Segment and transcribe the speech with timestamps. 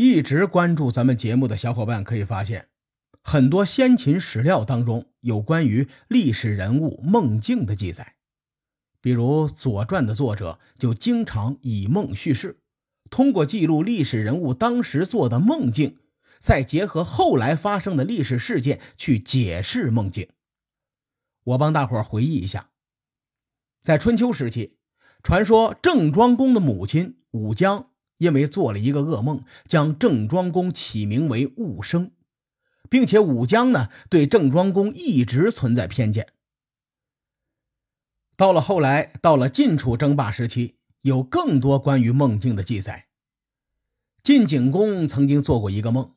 [0.00, 2.68] 一直关注咱们节目的小伙伴可以发现，
[3.20, 8.14] 很多先秦史料当中有关于历史人物梦境的记载，
[9.00, 12.60] 比如《左传》的作者就经常以梦叙事，
[13.10, 15.98] 通过记录历史人物当时做的梦境，
[16.38, 20.28] 再结合后来发生的历史事件去解释梦境。
[21.42, 22.70] 我帮大伙回忆一下，
[23.82, 24.76] 在春秋时期，
[25.24, 27.90] 传说郑庄公的母亲武姜。
[28.18, 32.10] 因为做了一个噩梦，将郑庄公起名为戊生，
[32.90, 36.28] 并且武姜呢对郑庄公一直存在偏见。
[38.36, 43.06] 到了后来，到了晋楚争霸时期，有更多关于梦境的记载。
[44.22, 46.14] 晋景公曾经做过一个梦，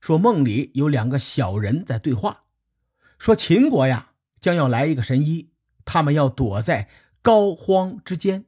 [0.00, 2.40] 说梦里有两个小人在对话，
[3.18, 5.50] 说秦国呀将要来一个神医，
[5.84, 6.88] 他们要躲在
[7.22, 8.46] 膏肓之间。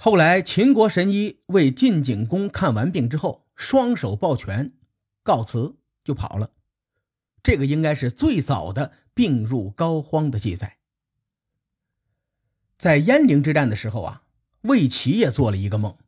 [0.00, 4.72] 后来，秦国神医为晋景公看完病之后，双手抱拳，
[5.24, 6.52] 告辞就跑了。
[7.42, 10.78] 这个应该是最早的病入膏肓的记载。
[12.76, 14.22] 在鄢陵之战的时候啊，
[14.60, 15.98] 魏齐也做了一个梦，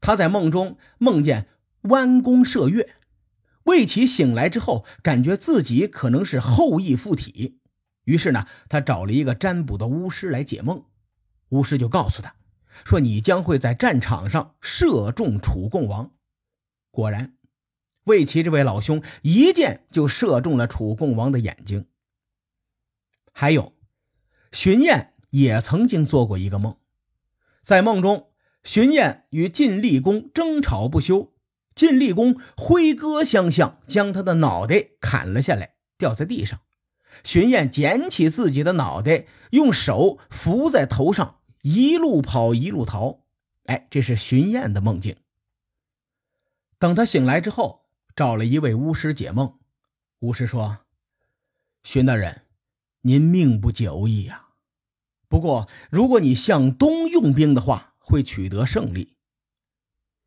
[0.00, 1.48] 他在梦中梦见
[1.82, 2.94] 弯弓射月。
[3.64, 7.58] 魏齐醒来之后，感觉自己可能是后羿附体，
[8.04, 10.84] 于是呢，他找了一个占卜的巫师来解梦。
[11.48, 12.36] 巫师就告诉他。
[12.84, 16.12] 说你将会在战场上射中楚共王，
[16.90, 17.36] 果然，
[18.04, 21.86] 魏齐这位老兄一箭就射中了楚共王的眼睛。
[23.32, 23.74] 还有，
[24.52, 26.76] 荀偃也曾经做过一个梦，
[27.62, 28.30] 在梦中，
[28.62, 31.34] 荀偃与晋厉公争吵不休，
[31.74, 36.60] 晋厉公挥戈相向，将他的脑袋砍了下来，掉在地上。
[37.24, 41.40] 荀偃捡起自己的脑袋，用手扶在头上。
[41.68, 43.24] 一路跑，一路逃，
[43.64, 45.16] 哎，这是荀偃的梦境。
[46.78, 49.58] 等他醒来之后，找了一位巫师解梦。
[50.20, 50.78] 巫师说
[51.82, 52.42] ：“荀大人，
[53.00, 54.50] 您命不久矣呀。
[55.26, 59.16] 不过，如果你向东用兵的话，会取得胜利。”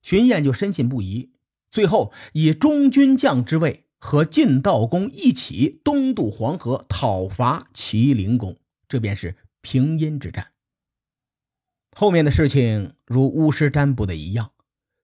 [0.04, 1.32] 荀偃就深信不疑，
[1.72, 8.58] 最后以中军将之位和晋道公一起东渡黄河，讨伐齐灵公，
[8.90, 10.52] 这便是平阴之战。
[11.96, 14.52] 后面的事情如巫师占卜的一样，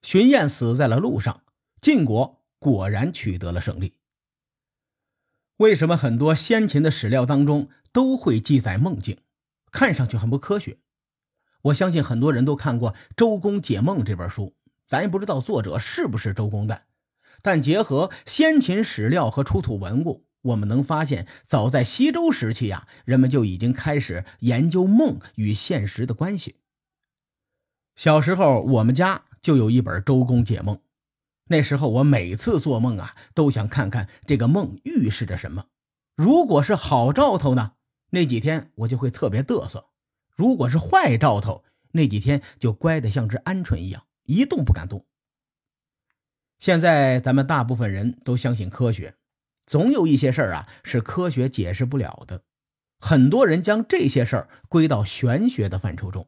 [0.01, 1.41] 荀偃死在了路上，
[1.81, 3.94] 晋国果然取得了胜利。
[5.57, 9.18] 为什么很多先秦的史料当中都会记载梦境，
[9.72, 10.78] 看上去很不科学？
[11.63, 14.53] 我相信很多人都看过《周公解梦》这本书，
[14.88, 16.81] 咱也不知道作者是不是周公旦，
[17.41, 26.57] 但结合先秦史料和出土文物，我们能发现，早在西周时期呀，人们就已经开始研究梦与现实的关系。
[27.96, 30.76] 小时候，我们家就有一本《周公解梦》。
[31.48, 35.66] 那时候，我每次做梦啊，都想看看这个梦预示着什么。
[36.16, 37.74] 如果是好兆头呢，
[38.10, 39.86] 那几天我就会特别嘚瑟；
[40.36, 45.06] 如果是坏兆头，那几天就乖得像只鹌鹑一样，一动不敢动。
[46.58, 49.16] 现在，咱们大部分人都相信科学，
[49.66, 52.44] 总有一些事儿啊是科学解释不了的。
[53.00, 56.28] 很多人将这些事儿归到玄学的范畴中。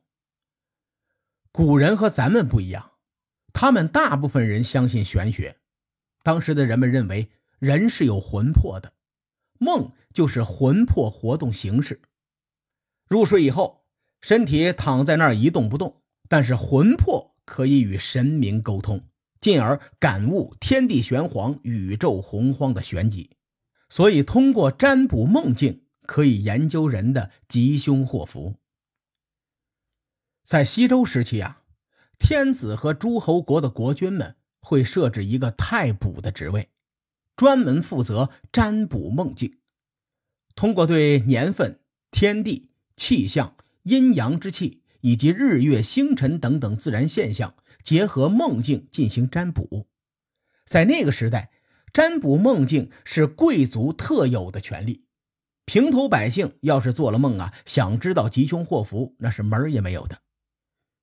[1.58, 2.92] 古人和咱们不一样，
[3.52, 5.56] 他们大部分人相信玄学。
[6.22, 8.94] 当时的人们认为人是有魂魄的，
[9.58, 12.00] 梦就是魂魄活动形式。
[13.10, 13.88] 入睡以后，
[14.22, 19.02] 身体躺在那儿一动不动，但是魂魄可以与神明沟通，
[19.42, 23.32] 进而感悟天地玄黄、宇宙洪荒的玄机。
[23.90, 28.54] 所以，通过占卜梦境，可以研究人的吉凶祸福。
[30.48, 31.64] 在西周时期啊，
[32.18, 36.70] 天子和诸侯国的国君们会设置一个太卜的职位，
[37.36, 39.58] 专门负责占卜梦境。
[40.56, 41.82] 通过对年份、
[42.12, 47.54] 天地、气象、阴阳之气以及日月星辰等等自然现象，
[47.84, 49.86] 结合梦境进行占卜。
[50.66, 51.52] 在那个时代，
[51.92, 55.04] 占卜梦境是贵族特有的权利，
[55.66, 60.22] 平头百姓要是做了梦啊，想知道吉凶祸福，那是门儿也没有的。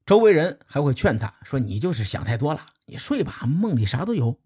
[0.07, 4.39] 周围人还会劝他说：“你就是想太多了，你睡吧，梦里啥都有。”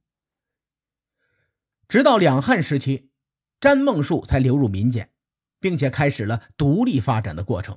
[1.88, 3.10] 直到两汉时期，
[3.60, 5.10] 占梦术才流入民间，
[5.58, 7.76] 并且开始了独立发展的过程。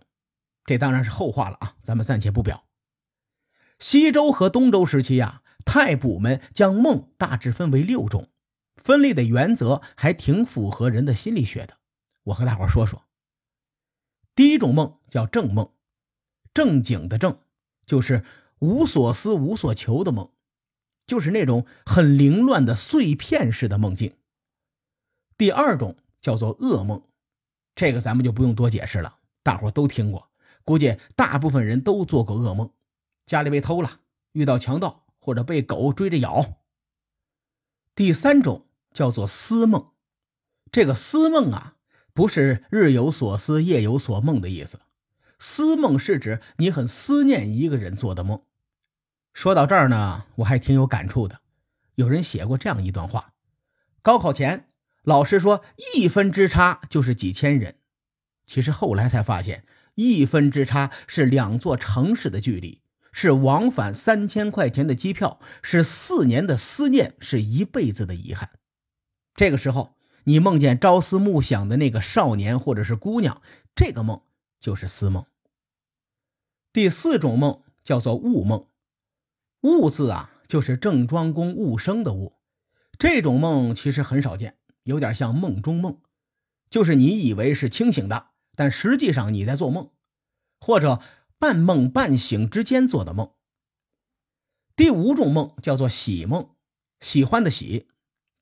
[0.65, 2.65] 这当然是后话了啊，咱们暂且不表。
[3.79, 8.29] 西周和东周时期呀，太卜们将梦大致分为六种，
[8.75, 11.77] 分类的原则还挺符合人的心理学的。
[12.25, 13.07] 我和大伙说说。
[14.35, 15.73] 第一种梦叫正梦，
[16.53, 17.39] 正经的正。
[17.85, 18.23] 就是
[18.59, 20.29] 无所思、无所求的梦，
[21.05, 24.15] 就是那种很凌乱的碎片式的梦境。
[25.37, 27.03] 第二种叫做噩梦，
[27.75, 30.29] 这个咱们就不用多解释了，大伙都听过，
[30.63, 32.71] 估计大部分人都做过噩梦，
[33.25, 34.01] 家里被偷了，
[34.33, 36.59] 遇到强盗，或者被狗追着咬。
[37.95, 39.91] 第三种叫做思梦，
[40.71, 41.75] 这个思梦啊，
[42.13, 44.79] 不是日有所思夜有所梦的意思，
[45.41, 48.43] 思梦是指你很思念一个人做的梦。
[49.33, 51.41] 说到这儿呢，我还挺有感触的，
[51.95, 53.33] 有人写过这样一段话：
[54.03, 54.67] 高考前。
[55.03, 55.63] 老师说
[55.95, 57.77] ：“一分之差就是几千人。”
[58.45, 59.65] 其实后来才发现，
[59.95, 68.51] 一分之差是两座城市的距离，是往返三千块钱的机票，是四年的思念，是一辈子的遗憾。
[69.33, 69.95] 这个时候，
[70.25, 73.41] 你梦见朝思暮想的那个少年或者是姑娘，
[73.73, 74.21] 这个梦
[74.59, 75.25] 就是思梦。
[76.73, 78.67] 第四种梦叫做悟梦，
[79.61, 82.37] 悟字啊，就是郑庄公悟生的悟。
[82.97, 84.57] 这种梦其实很少见。
[84.83, 85.99] 有点像梦中梦，
[86.67, 89.91] 就是你以为是清醒的，但实际上你在做梦，
[90.59, 90.99] 或者
[91.37, 93.31] 半梦半醒之间做的梦。
[94.75, 96.55] 第五种梦叫做喜梦，
[96.99, 97.85] 喜欢的喜；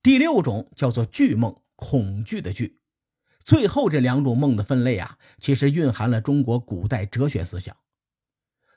[0.02, 2.80] 第六种叫做惧梦，恐惧的惧。
[3.44, 7.76] 最后这两种梦的分类啊，其实蕴含了中国古代哲学思想。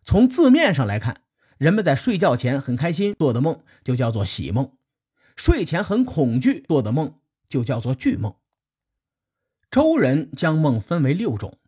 [0.03, 1.23] 从字面上来看，
[1.59, 4.73] 人们在睡觉前很开心做的梦就叫做喜梦，
[5.37, 7.19] 睡前很恐惧做的梦。
[7.49, 8.37] 就叫做惧梦。
[9.71, 11.59] 周人将梦分为六种，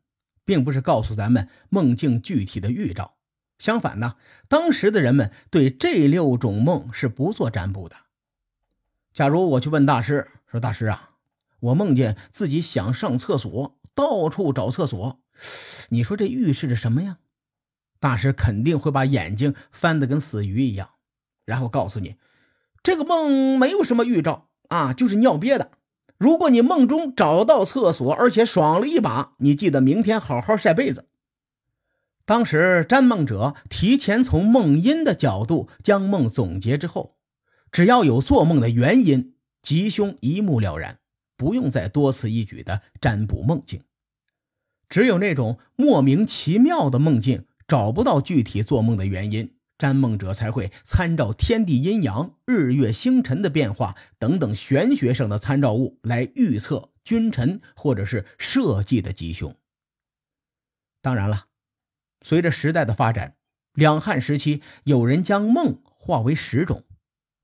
[0.42, 3.16] 并不是告诉咱们梦境具体的预兆。
[3.58, 4.16] 相反呢，
[4.48, 7.96] 当时的人们对这六种梦是不做占卜的。
[9.12, 11.10] 假如我去问大师说：“大师啊，
[11.60, 15.20] 我梦见自己想上厕所，到处找厕所，
[15.90, 17.18] 你说这预示着什么呀？”
[18.04, 20.90] 大师肯定会把眼睛翻得跟死鱼一样，
[21.46, 22.16] 然后告诉你
[22.84, 25.70] ：“这个梦没有什么预兆。”啊，就是尿憋的。
[26.18, 31.08] 如果你梦中找到厕所，而且爽了一把，你记得明天好好晒被子。
[32.26, 37.16] 当时占梦者提前从梦因的角度将梦总结之后，
[37.72, 40.98] 只要有做梦的原因，吉凶一目了然，
[41.38, 43.80] 不用再多此一举的占卜梦境。
[44.90, 49.56] 只有那种莫名其妙的梦境，找不到具体做梦的原因。
[49.76, 59.54] 占梦者才会参照天地阴阳、日月星辰的变化等等玄学上的参照物来预测君臣或者是社稷的吉凶。
[61.02, 61.48] 当然了，
[62.22, 63.36] 随着时代的发展，
[63.72, 66.84] 两汉时期有人将梦划为十种，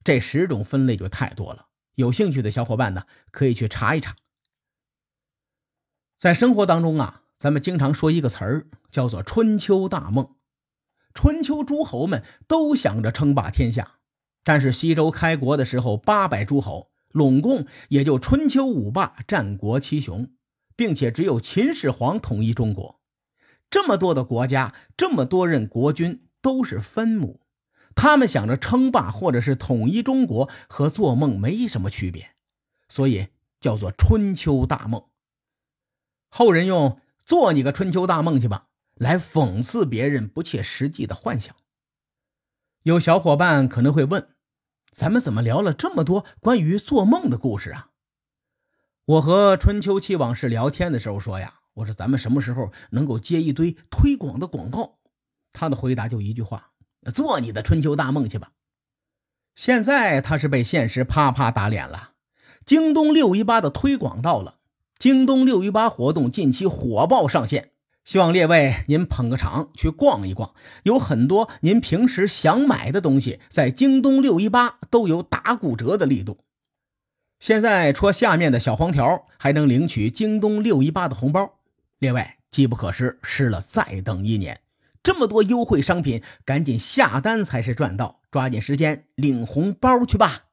[0.05, 1.67] 这十种分类就太多了。
[1.97, 4.15] 有兴趣的小伙伴呢，可以去查一查。
[6.17, 10.35] 在生活当中啊，咱们经常说一个词儿，叫做“春秋大梦”。
[11.15, 13.95] 春秋诸侯们都想着称霸天下，
[14.45, 20.31] 但是西周开国的时候，八百诸侯拢共也就春秋五霸、战国七雄，
[20.77, 23.01] 并且只有秦始皇统一中国。
[23.71, 27.41] 这么多的国家，这么多任国君，都是分母。
[27.95, 32.33] 他们想着称霸或者是统一中国，和做梦没什么区别，
[32.87, 33.29] 所以
[33.59, 35.05] 叫做春秋大梦。
[36.29, 38.67] 后人用“做你个春秋大梦去吧”。
[38.99, 41.55] 来讽刺别人不切实际的幻想。
[42.83, 44.35] 有小伙伴可能会问：
[44.91, 47.91] 咱们怎么聊了这么多关于做梦的故事啊？
[49.07, 54.99] 我和春秋期往事聊天的时候说呀，我说咱们什么时候能够接一堆推广的广告？
[55.53, 56.73] 他的回答就一句话：
[57.15, 58.53] 做你的春秋大梦去吧。
[59.55, 62.13] 现在他是被现实啪啪打脸了。
[62.67, 64.60] 京东六一八的推广到了，
[65.01, 67.71] 京东六一八活动近期火爆上线。
[68.05, 70.53] 希望列位您捧个场去逛一逛，
[70.83, 76.41] 有很多您平时想买的东西，在京东六一八都有打骨折的力度。
[77.39, 81.61] 现在戳下面的小黄条，还能领取京东六一八的红包。
[81.99, 84.61] 列位机不可失，失了再等一年。
[85.03, 90.45] 这么多优惠商品，赶紧下单才是赚到，抓紧时间领红包去吧。